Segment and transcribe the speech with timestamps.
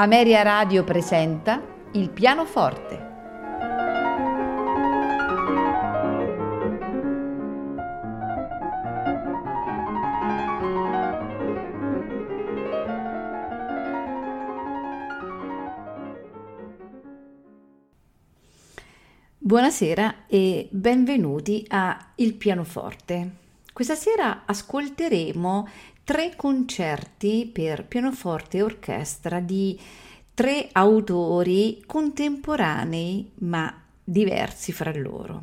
[0.00, 1.62] Ameria Radio presenta
[1.92, 3.08] Il pianoforte.
[19.36, 23.32] Buonasera e benvenuti a Il pianoforte.
[23.74, 25.68] Questa sera ascolteremo
[26.10, 29.78] tre concerti per pianoforte e orchestra di
[30.34, 35.40] tre autori contemporanei ma diversi fra loro.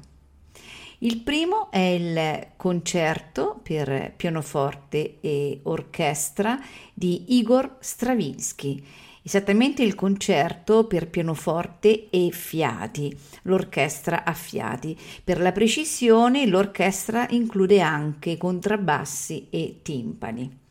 [0.97, 6.59] Il primo è il concerto per pianoforte e orchestra
[6.93, 8.83] di Igor Stravinsky
[9.27, 14.97] esattamente il concerto per pianoforte e fiati, l'orchestra a fiati.
[15.21, 20.66] Per la precisione, l'orchestra include anche contrabbassi e timpani.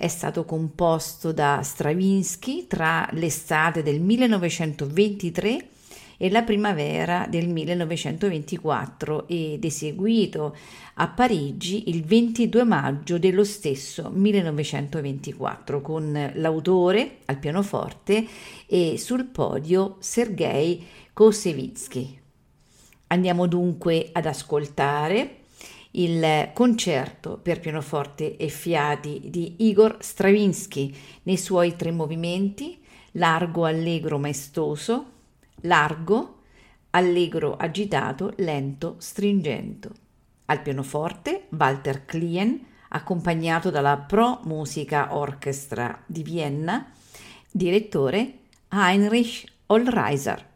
[0.00, 5.68] È stato composto da Stravinsky tra l'estate del 1923
[6.16, 10.56] e la primavera del 1924 ed eseguito
[10.94, 18.26] a Parigi il 22 maggio dello stesso 1924 con l'autore al pianoforte
[18.64, 22.18] e sul podio Sergei Kosevitsky.
[23.08, 25.39] Andiamo dunque ad ascoltare
[25.92, 32.80] il concerto per pianoforte e fiati di Igor Stravinsky nei suoi tre movimenti,
[33.12, 35.10] largo, allegro, maestoso,
[35.62, 36.42] largo,
[36.90, 39.90] allegro agitato, lento, stringento.
[40.46, 46.90] Al pianoforte Walter Klien, accompagnato dalla Pro Musica Orchestra di Vienna,
[47.50, 48.38] direttore
[48.68, 50.49] Heinrich Ollreiser.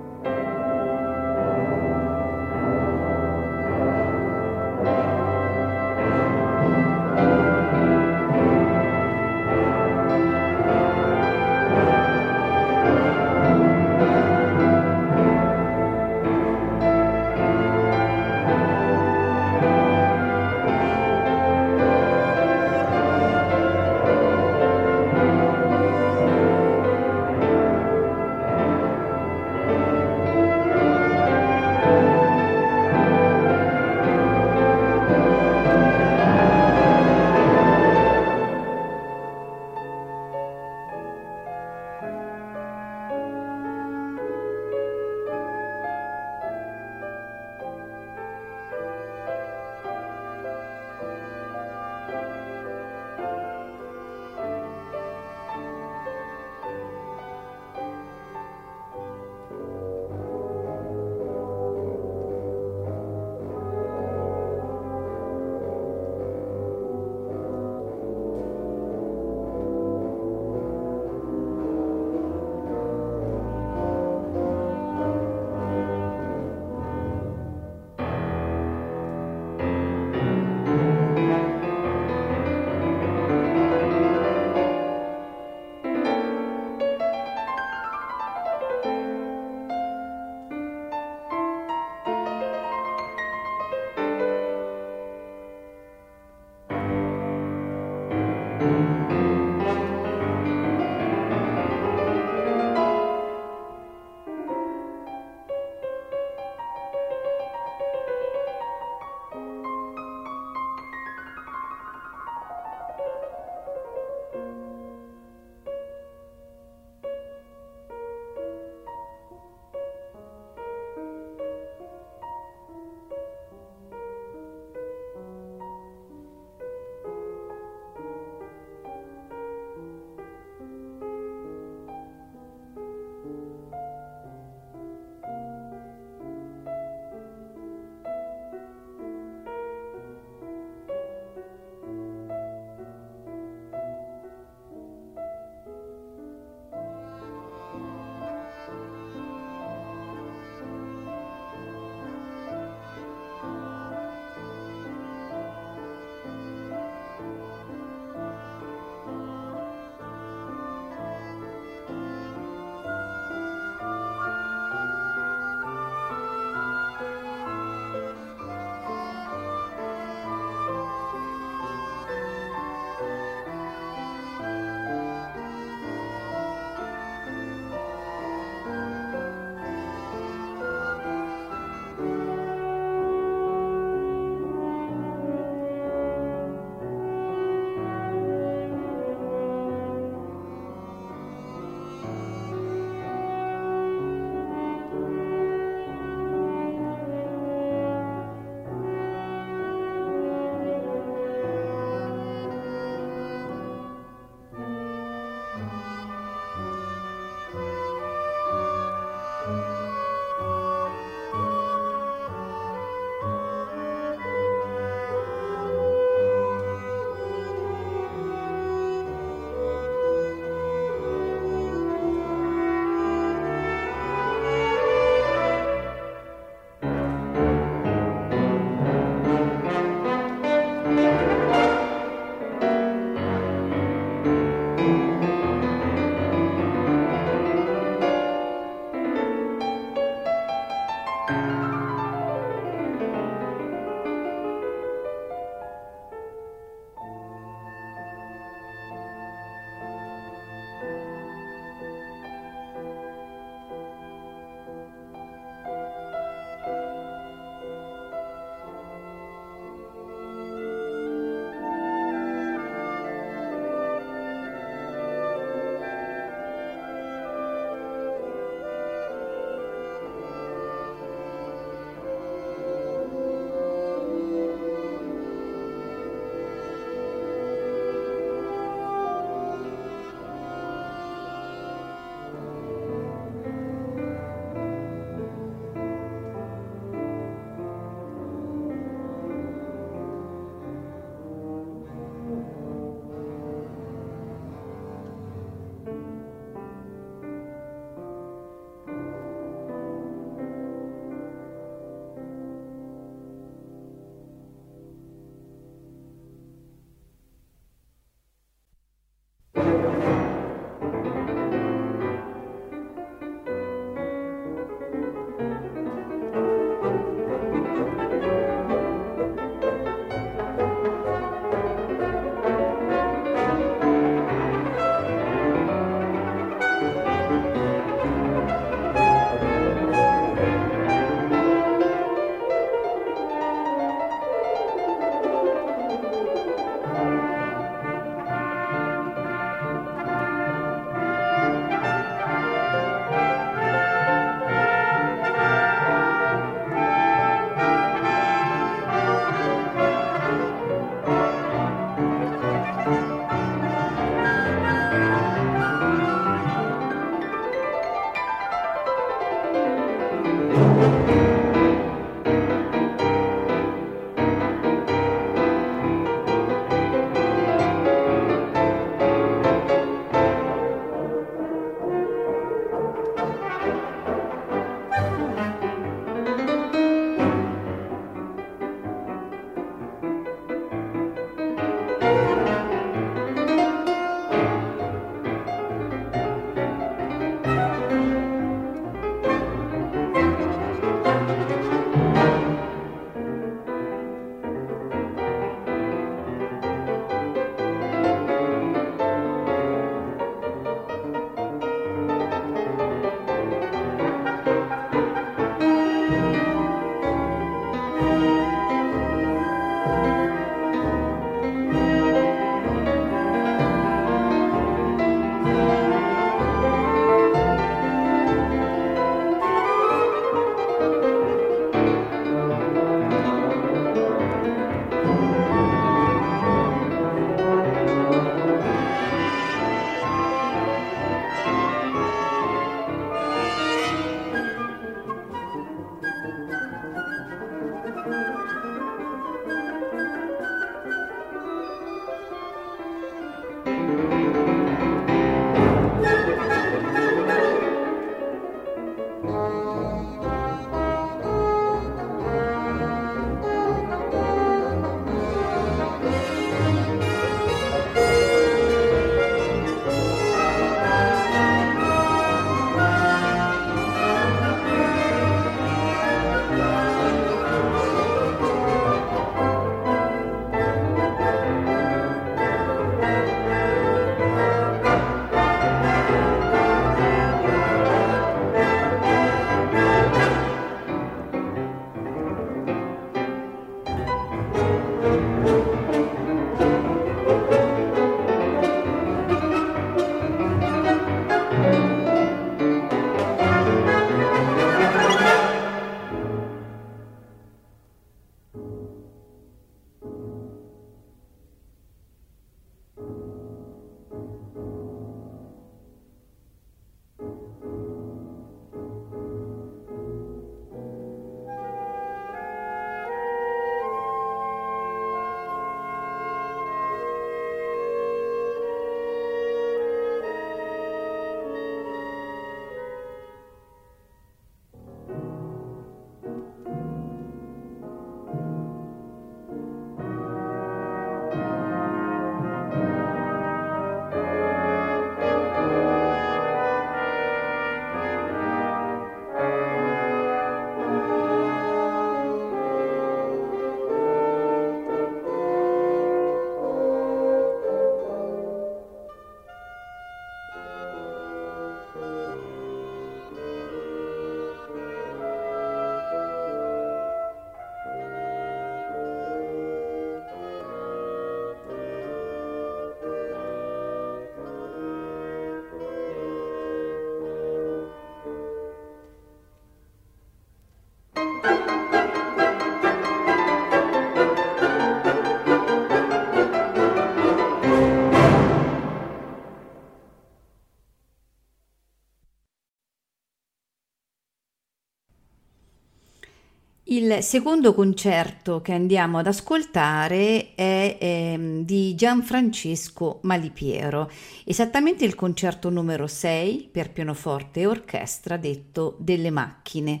[587.04, 594.10] Il secondo concerto che andiamo ad ascoltare è ehm, di Gianfrancesco Malipiero,
[594.44, 600.00] esattamente il concerto numero 6 per pianoforte e orchestra detto Delle macchine,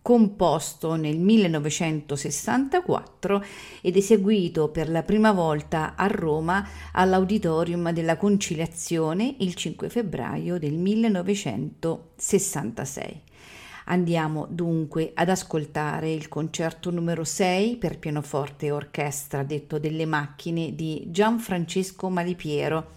[0.00, 3.44] composto nel 1964
[3.80, 10.74] ed eseguito per la prima volta a Roma all'Auditorium della Conciliazione il 5 febbraio del
[10.74, 13.34] 1966.
[13.88, 20.74] Andiamo dunque ad ascoltare il concerto numero 6 per pianoforte e orchestra, detto delle macchine,
[20.74, 22.90] di Gianfrancesco Malipiero,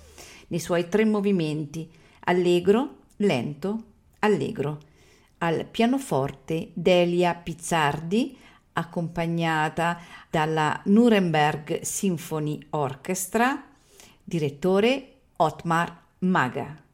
[0.47, 1.87] nei suoi tre movimenti,
[2.21, 3.83] allegro, lento,
[4.19, 4.79] allegro.
[5.39, 8.35] Al pianoforte Delia Pizzardi,
[8.73, 13.63] accompagnata dalla Nuremberg Symphony Orchestra,
[14.23, 16.87] direttore Otmar Maga.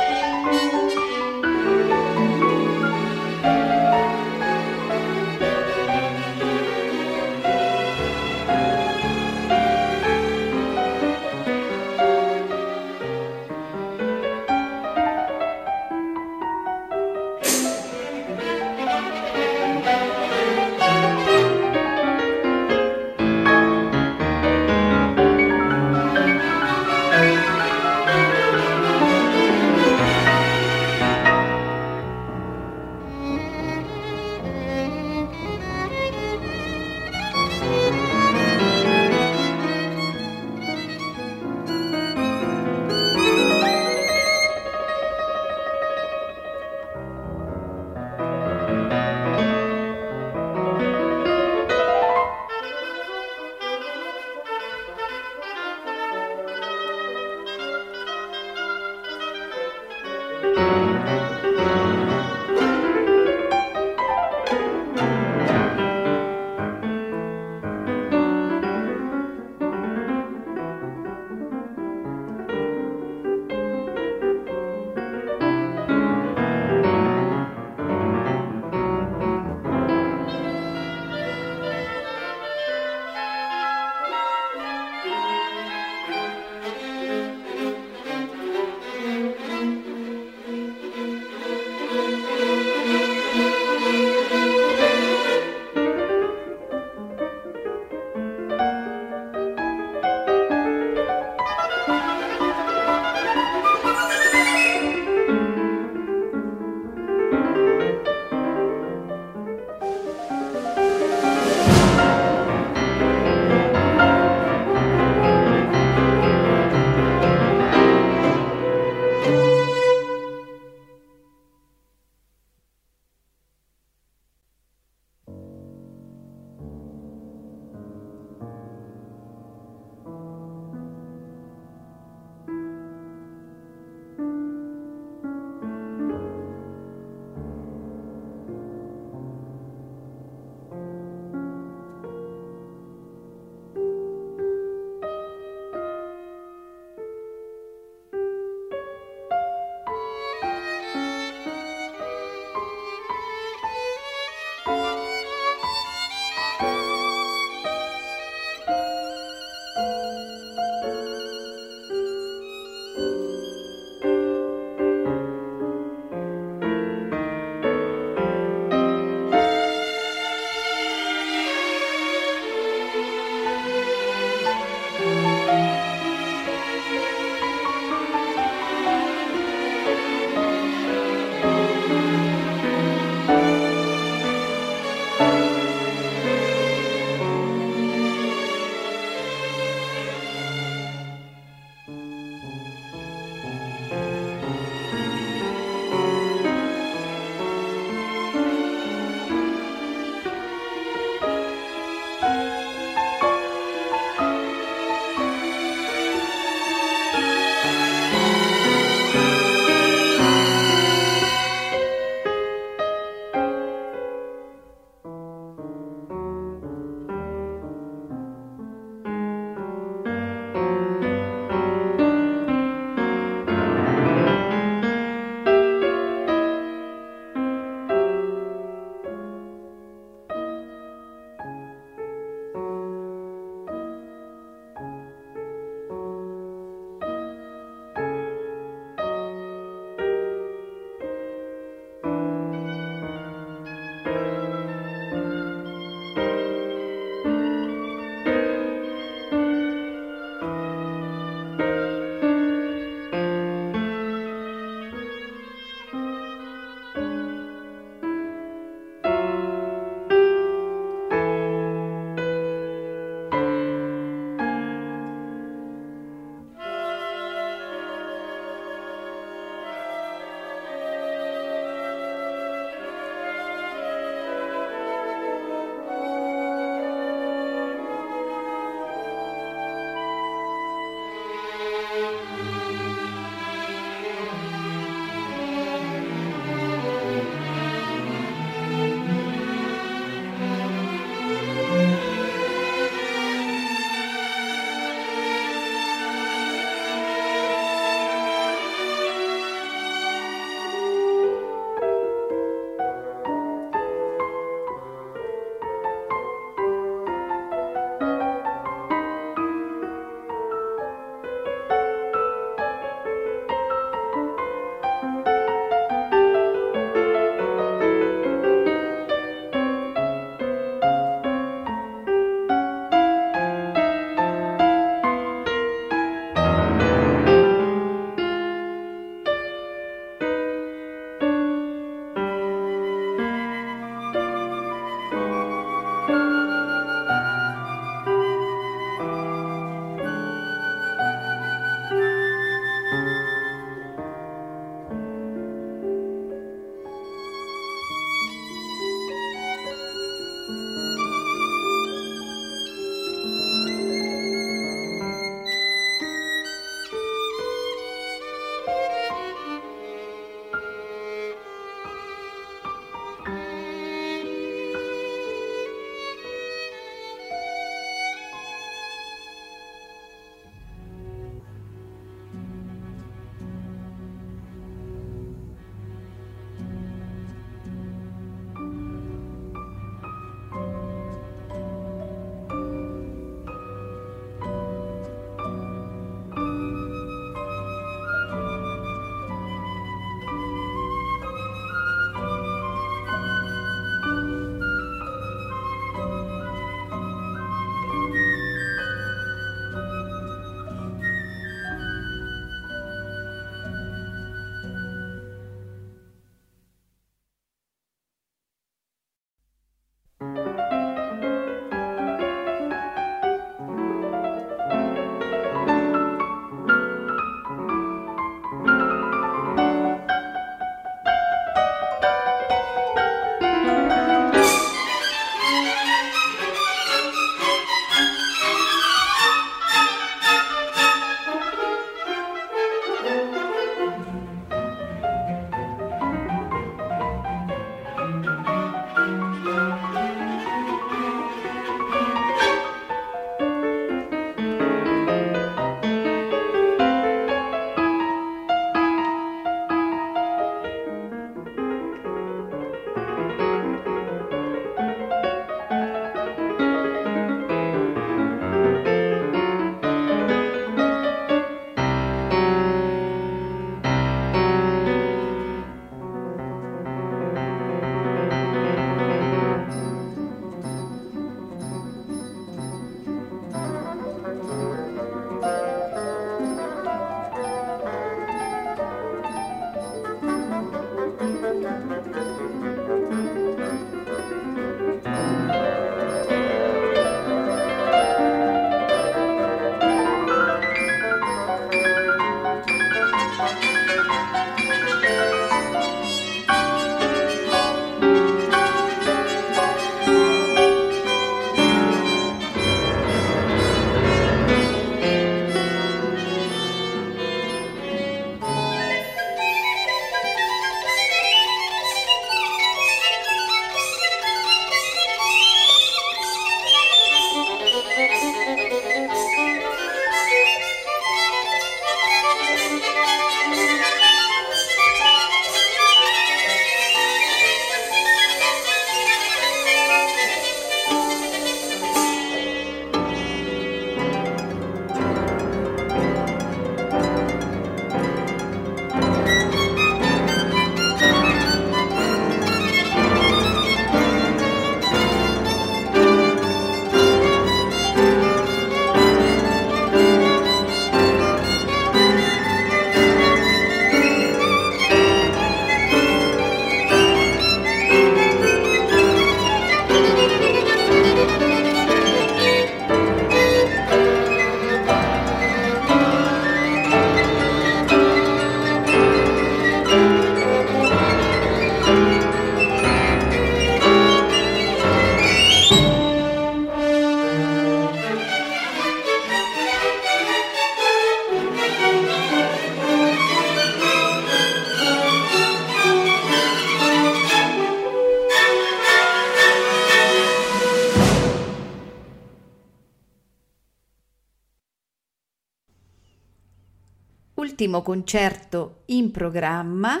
[597.68, 600.00] Ultimo concerto in programma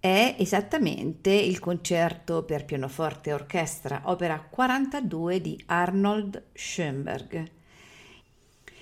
[0.00, 7.44] è esattamente il concerto per pianoforte e orchestra, opera 42 di Arnold Schoenberg.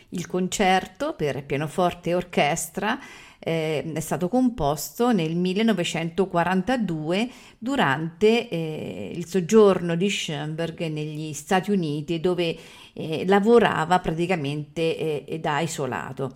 [0.08, 2.98] Il concerto per pianoforte e orchestra
[3.38, 12.18] eh, è stato composto nel 1942 durante eh, il soggiorno di Schoenberg negli Stati Uniti
[12.18, 12.56] dove
[12.94, 16.34] eh, lavorava praticamente eh, da isolato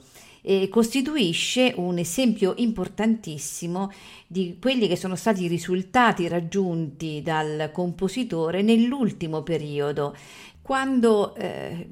[0.48, 3.90] eh, costituisce un esempio importantissimo
[4.28, 10.16] di quelli che sono stati i risultati raggiunti dal compositore nell'ultimo periodo,
[10.62, 11.88] quando eh,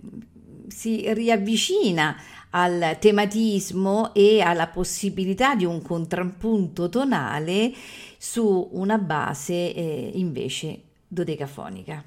[0.69, 2.17] si riavvicina
[2.51, 7.73] al tematismo e alla possibilità di un contrappunto tonale
[8.17, 12.05] su una base eh, invece dodecafonica.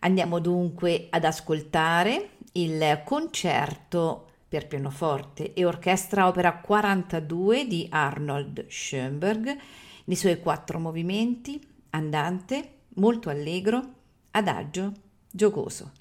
[0.00, 9.56] Andiamo dunque ad ascoltare il concerto per pianoforte e orchestra opera 42 di Arnold Schoenberg
[10.04, 13.94] nei suoi quattro movimenti, andante, molto allegro,
[14.32, 14.92] adagio,
[15.30, 15.92] giocoso.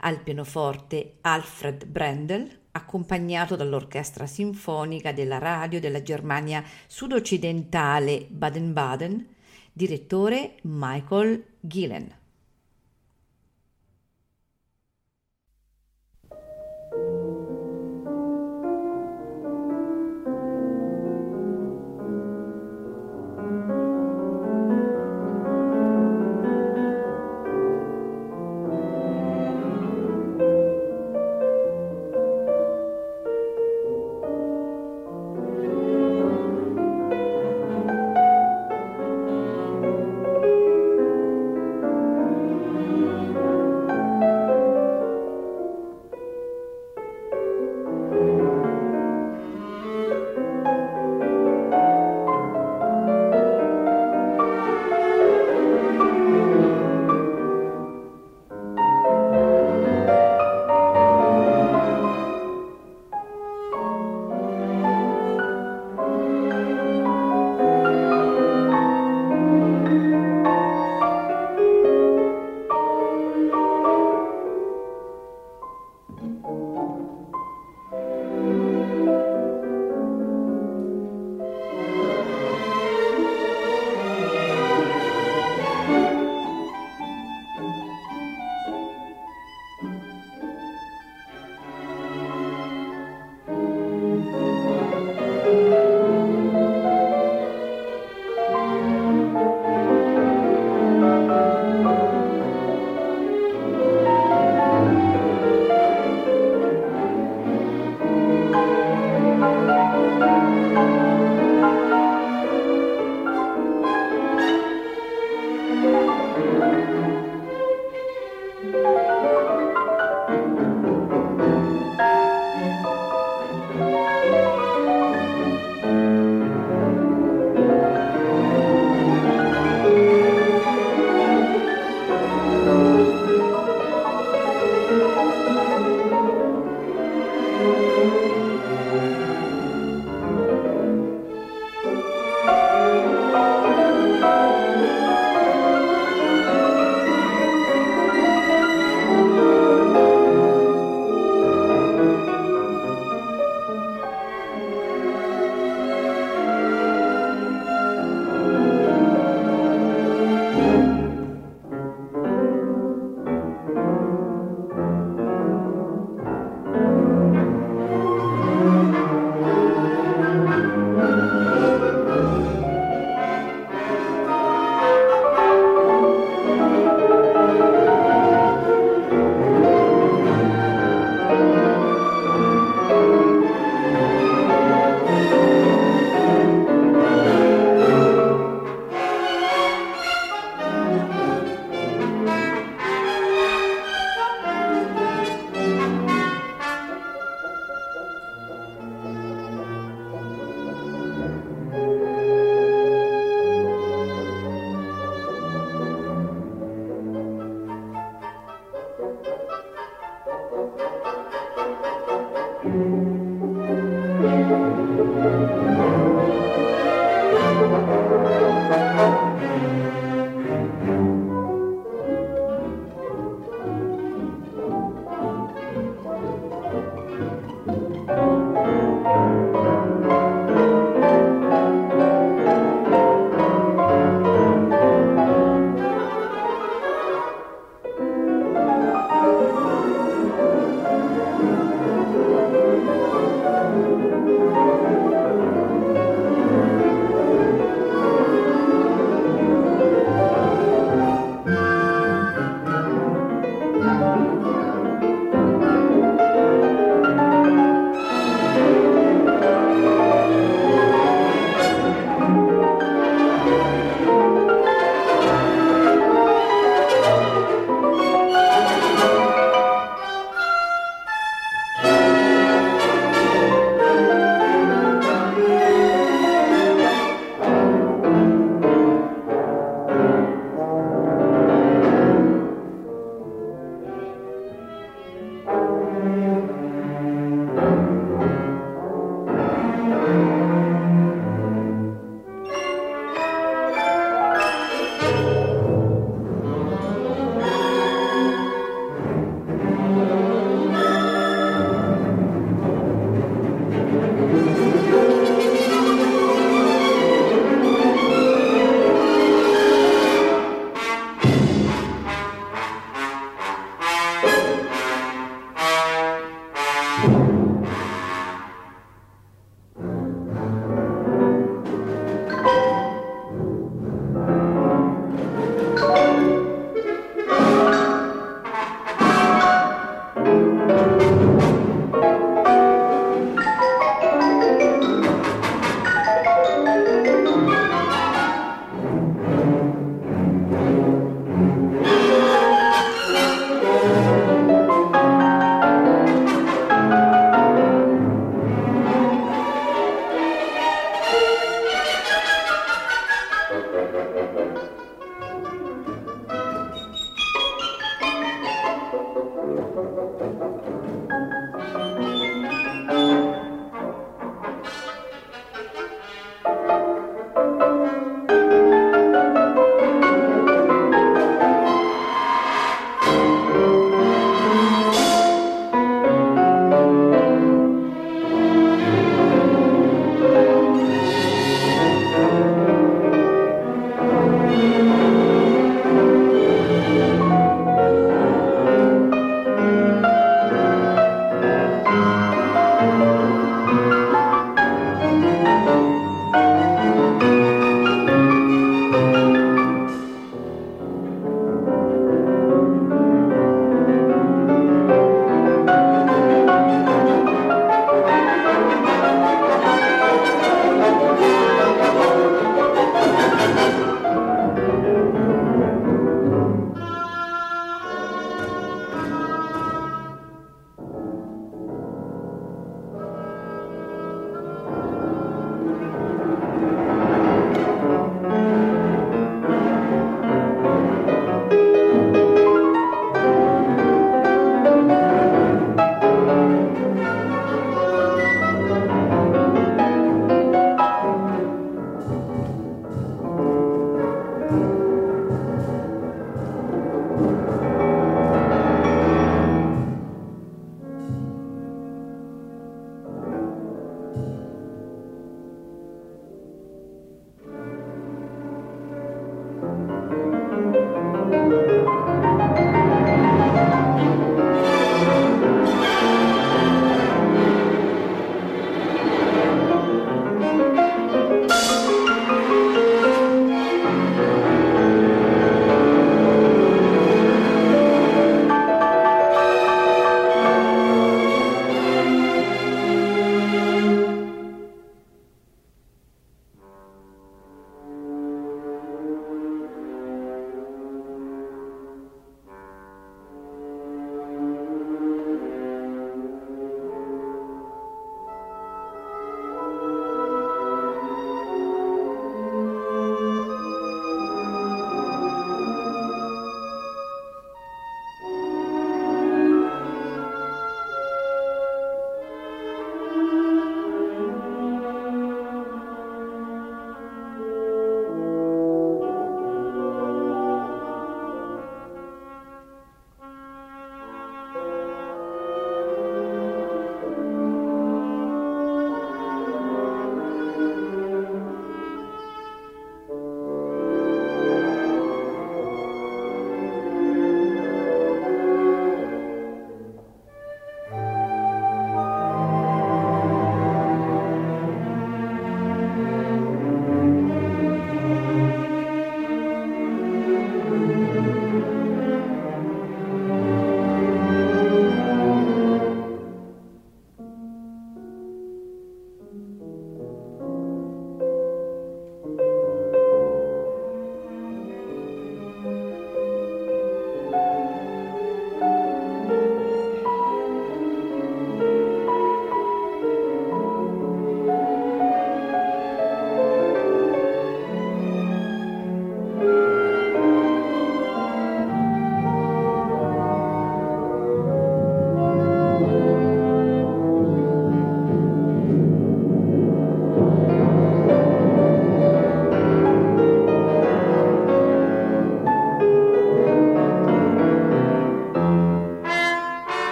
[0.00, 9.28] Al pianoforte Alfred Brendel, accompagnato dall'orchestra sinfonica della radio della Germania sudoccidentale Baden-Baden,
[9.72, 12.23] direttore Michael Gillen.